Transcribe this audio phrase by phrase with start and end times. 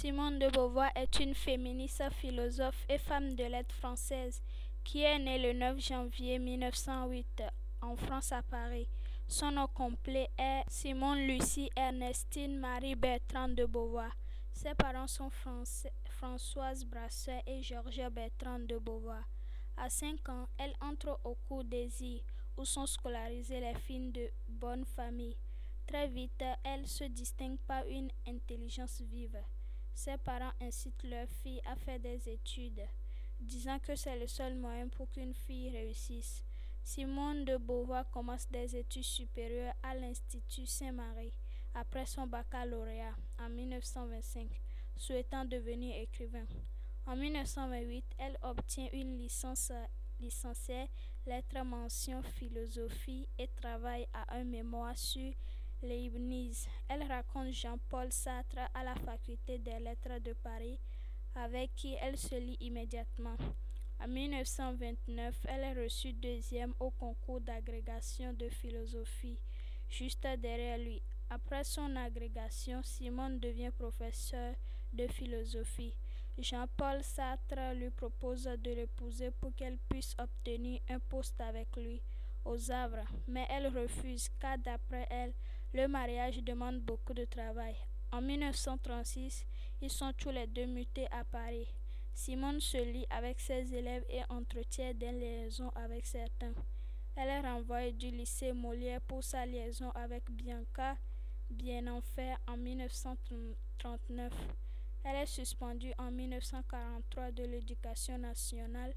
[0.00, 4.40] Simone de Beauvoir est une féministe, philosophe et femme de lettres française
[4.82, 7.42] qui est née le 9 janvier 1908
[7.82, 8.88] en France à Paris.
[9.28, 14.16] Son nom complet est Simone Lucie Ernestine Marie Bertrand de Beauvoir.
[14.54, 15.28] Ses parents sont
[16.08, 19.28] Françoise Brasseur et Georges Bertrand de Beauvoir.
[19.76, 22.22] À 5 ans, elle entre au cours des îles
[22.56, 25.36] où sont scolarisées les filles de bonne famille.
[25.86, 29.36] Très vite, elle se distingue par une intelligence vive.
[30.02, 32.80] Ses parents incitent leur fille à faire des études,
[33.38, 36.42] disant que c'est le seul moyen pour qu'une fille réussisse.
[36.82, 41.36] Simone de Beauvoir commence des études supérieures à l'Institut Saint-Marie
[41.74, 44.48] après son baccalauréat en 1925,
[44.96, 46.46] souhaitant devenir écrivain.
[47.06, 49.70] En 1928, elle obtient une licence
[50.18, 50.88] licenciée
[51.26, 55.34] lettres mention philosophie et travaille à un mémoire sur
[55.82, 56.66] Leibniz.
[56.88, 60.78] Elle raconte Jean-Paul Sartre à la faculté des lettres de Paris,
[61.34, 63.36] avec qui elle se lie immédiatement.
[64.02, 69.38] En 1929, elle est reçue deuxième au concours d'agrégation de philosophie,
[69.88, 71.02] juste derrière lui.
[71.28, 74.54] Après son agrégation, Simone devient professeur
[74.92, 75.94] de philosophie.
[76.38, 82.00] Jean-Paul Sartre lui propose de l'épouser pour qu'elle puisse obtenir un poste avec lui
[82.44, 85.34] aux Havres, mais elle refuse car d'après elle,
[85.72, 87.74] le mariage demande beaucoup de travail.
[88.12, 89.46] En 1936,
[89.82, 91.68] ils sont tous les deux mutés à Paris.
[92.12, 96.52] Simone se lie avec ses élèves et entretient des liaisons avec certains.
[97.16, 100.96] Elle est renvoyée du lycée Molière pour sa liaison avec Bianca
[101.50, 104.32] Bienenfer en 1939.
[105.04, 108.92] Elle est suspendue en 1943 de l'éducation nationale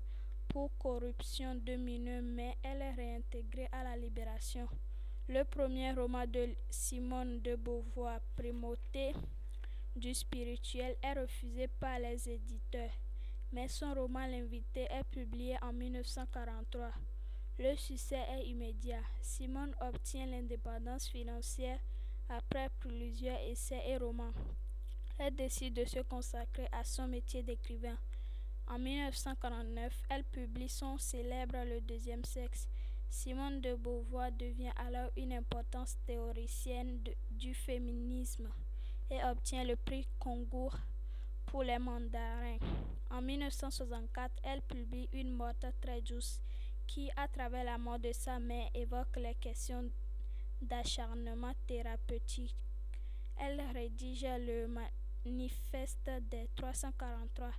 [0.49, 4.67] pour corruption de mineurs, mais elle est réintégrée à la libération.
[5.29, 9.13] Le premier roman de Simone de Beauvoir, Primauté
[9.95, 12.91] du spirituel, est refusé par les éditeurs,
[13.53, 16.91] mais son roman L'invité est publié en 1943.
[17.57, 18.99] Le succès est immédiat.
[19.21, 21.79] Simone obtient l'indépendance financière
[22.27, 24.33] après plusieurs essais et romans.
[25.17, 27.97] Elle décide de se consacrer à son métier d'écrivain.
[28.67, 32.67] En 1949, elle publie son célèbre Le deuxième sexe
[33.13, 38.49] Simone de Beauvoir devient alors une importante théoricienne du féminisme
[39.11, 40.75] et obtient le prix Concours
[41.45, 42.57] pour les mandarins.
[43.11, 46.41] En 1964, elle publie Une morte très douce
[46.87, 49.91] qui, à travers la mort de sa mère, évoque les questions
[50.59, 52.55] d'acharnement thérapeutique.
[53.37, 54.67] Elle rédige le
[55.23, 57.51] manifeste des 343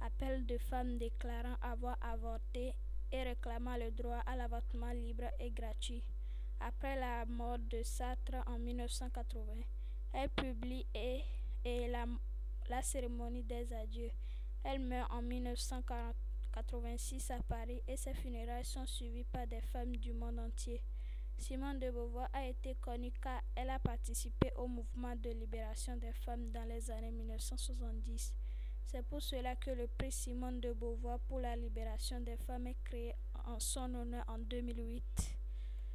[0.00, 2.74] appels de femmes déclarant avoir avorté
[3.12, 6.02] et réclamant le droit à l'avortement libre et gratuit.
[6.60, 9.42] Après la mort de Sartre en 1980,
[10.14, 11.20] elle publie et,
[11.64, 12.06] et la,
[12.68, 14.10] la cérémonie des adieux.
[14.64, 20.12] Elle meurt en 1986 à Paris et ses funérailles sont suivies par des femmes du
[20.12, 20.82] monde entier.
[21.38, 26.12] Simone de Beauvoir a été connue car elle a participé au mouvement de libération des
[26.12, 28.32] femmes dans les années 1970.
[28.88, 32.76] C'est pour cela que le prix Simone de Beauvoir pour la libération des femmes est
[32.84, 33.14] créé
[33.44, 35.35] en son honneur en 2008.